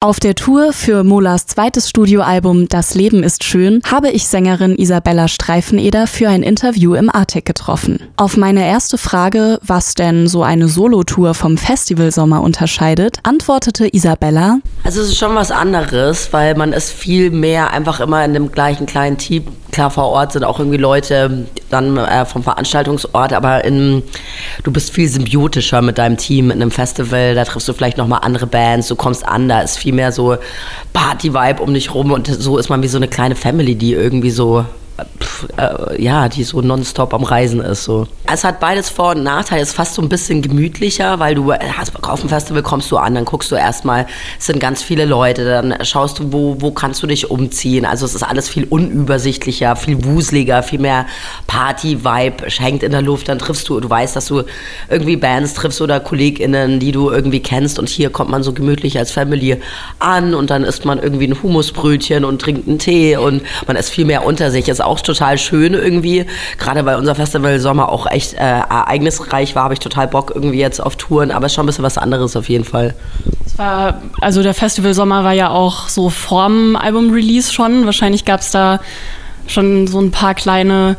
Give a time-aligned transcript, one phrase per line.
[0.00, 5.26] Auf der Tour für Molas zweites Studioalbum Das Leben ist schön habe ich Sängerin Isabella
[5.26, 7.98] Streifeneder für ein Interview im Artek getroffen.
[8.16, 15.00] Auf meine erste Frage, was denn so eine Solotour vom Festivalsommer unterscheidet, antwortete Isabella: Also
[15.00, 18.86] es ist schon was anderes, weil man ist viel mehr einfach immer in dem gleichen
[18.86, 19.48] kleinen Team.
[19.72, 24.02] Klar, vor Ort sind auch irgendwie Leute dann äh, vom Veranstaltungsort, aber in,
[24.62, 27.34] du bist viel symbiotischer mit deinem Team in einem Festival.
[27.34, 30.36] Da triffst du vielleicht nochmal andere Bands, du kommst an, da ist viel mehr so
[30.92, 34.30] Party-Vibe um dich rum und so ist man wie so eine kleine Family, die irgendwie
[34.30, 34.64] so
[35.56, 37.84] äh, ja, die so nonstop am Reisen ist.
[37.84, 38.06] So.
[38.26, 39.62] Es hat beides Vor- und Nachteile.
[39.62, 42.96] Es ist fast so ein bisschen gemütlicher, weil du hast, auf dem Festival kommst du
[42.96, 44.06] an, dann guckst du erstmal,
[44.38, 47.84] es sind ganz viele Leute, dann schaust du, wo, wo kannst du dich umziehen.
[47.84, 51.06] Also es ist alles viel unübersichtlicher, viel wuseliger, viel mehr
[51.46, 53.28] Party-Vibe hängt in der Luft.
[53.28, 54.44] Dann triffst du, du weißt, dass du
[54.88, 58.98] irgendwie Bands triffst oder KollegInnen, die du irgendwie kennst und hier kommt man so gemütlich
[58.98, 59.60] als Family
[59.98, 63.90] an und dann isst man irgendwie ein Humusbrötchen und trinkt einen Tee und man ist
[63.90, 64.68] viel mehr unter sich.
[64.68, 66.24] Es auch total schön irgendwie.
[66.58, 70.58] Gerade weil unser Festival Sommer auch echt äh, ereignisreich war, habe ich total Bock irgendwie
[70.58, 72.94] jetzt auf Touren, aber es ist schon ein bisschen was anderes auf jeden Fall.
[73.44, 77.84] Es war, also der Festival Sommer war ja auch so vorm Album-Release schon.
[77.84, 78.80] Wahrscheinlich gab es da
[79.46, 80.96] schon so ein paar kleine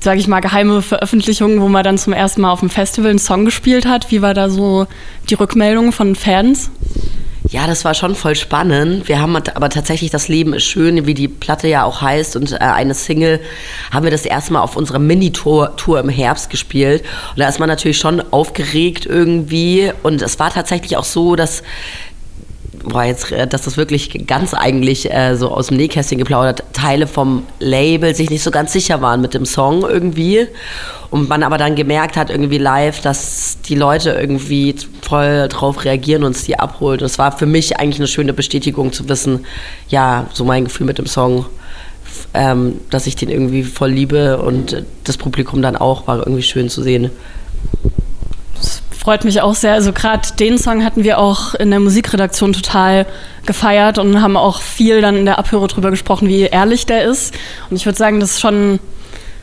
[0.00, 3.18] sage ich mal, geheime Veröffentlichungen, wo man dann zum ersten Mal auf dem Festival einen
[3.18, 4.10] Song gespielt hat.
[4.12, 4.86] Wie war da so
[5.28, 6.70] die Rückmeldung von Fans?
[7.48, 9.08] Ja, das war schon voll spannend.
[9.08, 12.52] Wir haben aber tatsächlich Das Leben ist schön, wie die Platte ja auch heißt und
[12.52, 13.40] äh, eine Single,
[13.92, 17.04] haben wir das erste Mal auf unserer Mini-Tour Tour im Herbst gespielt.
[17.30, 19.92] Und da ist man natürlich schon aufgeregt irgendwie.
[20.02, 21.62] Und es war tatsächlich auch so, dass
[22.82, 27.06] boah, jetzt, äh, dass das wirklich ganz eigentlich äh, so aus dem Nähkästchen geplaudert, Teile
[27.06, 30.48] vom Label sich nicht so ganz sicher waren mit dem Song irgendwie.
[31.10, 34.74] Und man aber dann gemerkt hat, irgendwie live, dass die Leute irgendwie
[35.08, 37.02] voll drauf reagieren und es die abholt.
[37.02, 39.46] Es war für mich eigentlich eine schöne Bestätigung zu wissen,
[39.88, 41.46] ja, so mein Gefühl mit dem Song,
[42.34, 46.68] ähm, dass ich den irgendwie voll liebe und das Publikum dann auch, war irgendwie schön
[46.68, 47.10] zu sehen
[49.06, 49.74] freut mich auch sehr.
[49.74, 53.06] Also gerade den Song hatten wir auch in der Musikredaktion total
[53.46, 57.32] gefeiert und haben auch viel dann in der Abhöre drüber gesprochen, wie ehrlich der ist.
[57.70, 58.80] Und ich würde sagen, das ist schon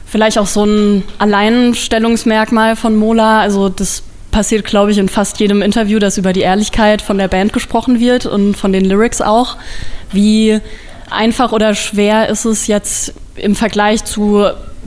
[0.05, 3.39] vielleicht auch so ein Alleinstellungsmerkmal von Mola.
[3.39, 7.29] Also das passiert, glaube ich, in fast jedem Interview, dass über die Ehrlichkeit von der
[7.29, 9.55] Band gesprochen wird und von den Lyrics auch.
[10.11, 10.59] Wie
[11.09, 14.45] einfach oder schwer ist es jetzt im Vergleich zu,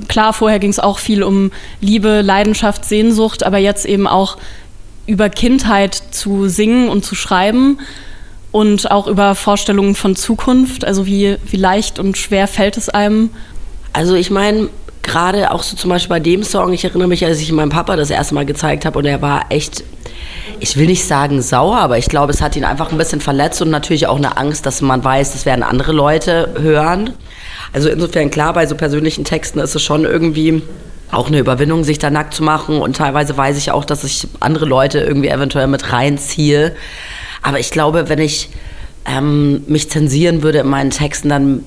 [0.09, 4.37] klar, vorher ging es auch viel um Liebe, Leidenschaft, Sehnsucht, aber jetzt eben auch
[5.07, 7.79] über Kindheit zu singen und zu schreiben
[8.51, 10.85] und auch über Vorstellungen von Zukunft.
[10.85, 13.31] Also wie, wie leicht und schwer fällt es einem?
[13.93, 14.69] Also ich meine,
[15.07, 17.97] gerade auch so zum Beispiel bei dem Song, ich erinnere mich, als ich meinem Papa
[17.97, 19.85] das erste Mal gezeigt habe und er war echt,
[20.61, 23.63] ich will nicht sagen sauer, aber ich glaube, es hat ihn einfach ein bisschen verletzt
[23.63, 27.11] und natürlich auch eine Angst, dass man weiß, das werden andere Leute hören.
[27.73, 30.63] Also insofern klar, bei so persönlichen Texten ist es schon irgendwie
[31.11, 32.81] auch eine Überwindung, sich da nackt zu machen.
[32.81, 36.75] Und teilweise weiß ich auch, dass ich andere Leute irgendwie eventuell mit reinziehe.
[37.43, 38.51] Aber ich glaube, wenn ich
[39.05, 41.65] ähm, mich zensieren würde in meinen Texten, dann,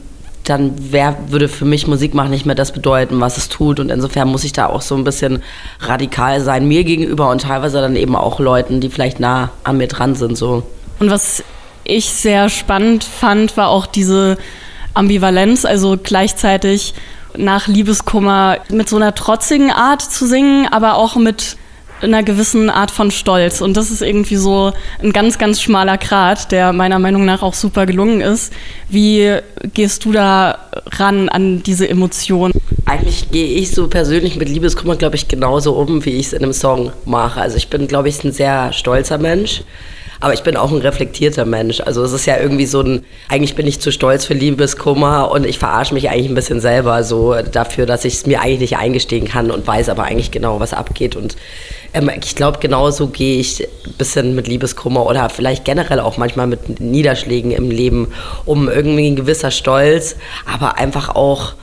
[0.49, 3.79] dann wär, würde für mich Musik machen nicht mehr das bedeuten, was es tut.
[3.79, 5.43] Und insofern muss ich da auch so ein bisschen
[5.79, 9.87] radikal sein, mir gegenüber und teilweise dann eben auch Leuten, die vielleicht nah an mir
[9.87, 10.37] dran sind.
[10.37, 10.63] So.
[10.99, 11.43] Und was
[11.83, 14.37] ich sehr spannend fand, war auch diese
[14.93, 16.93] Ambivalenz, also gleichzeitig
[17.37, 21.57] nach Liebeskummer mit so einer trotzigen Art zu singen, aber auch mit
[22.01, 23.61] einer gewissen Art von Stolz.
[23.61, 27.53] Und das ist irgendwie so ein ganz, ganz schmaler Grat, der meiner Meinung nach auch
[27.53, 28.53] super gelungen ist.
[28.89, 29.37] Wie
[29.73, 30.59] gehst du da
[30.97, 32.53] ran an diese Emotionen?
[32.85, 36.43] Eigentlich gehe ich so persönlich mit Liebeskummer, glaube ich, genauso um, wie ich es in
[36.43, 37.41] einem Song mache.
[37.41, 39.63] Also ich bin, glaube ich, ein sehr stolzer Mensch.
[40.21, 41.79] Aber ich bin auch ein reflektierter Mensch.
[41.79, 45.45] Also es ist ja irgendwie so ein, eigentlich bin ich zu stolz für Liebeskummer und
[45.45, 48.77] ich verarsche mich eigentlich ein bisschen selber so dafür, dass ich es mir eigentlich nicht
[48.77, 51.15] eingestehen kann und weiß aber eigentlich genau, was abgeht.
[51.15, 51.37] Und
[51.93, 56.47] ähm, ich glaube, genauso gehe ich ein bisschen mit Liebeskummer oder vielleicht generell auch manchmal
[56.47, 58.09] mit Niederschlägen im Leben
[58.45, 60.15] um irgendwie ein gewisser Stolz,
[60.45, 61.53] aber einfach auch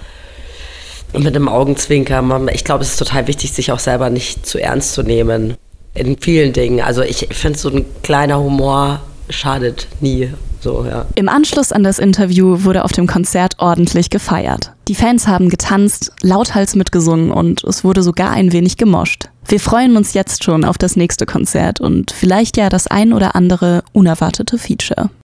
[1.12, 2.22] mit einem Augenzwinker.
[2.52, 5.56] Ich glaube, es ist total wichtig, sich auch selber nicht zu ernst zu nehmen
[5.94, 6.80] in vielen Dingen.
[6.80, 9.00] Also ich finde, so ein kleiner Humor
[9.30, 10.30] schadet nie.
[10.60, 11.06] So, ja.
[11.14, 14.72] Im Anschluss an das Interview wurde auf dem Konzert ordentlich gefeiert.
[14.88, 19.28] Die Fans haben getanzt, lauthals mitgesungen und es wurde sogar ein wenig gemoscht.
[19.48, 23.36] Wir freuen uns jetzt schon auf das nächste Konzert und vielleicht ja das ein oder
[23.36, 25.08] andere unerwartete Feature.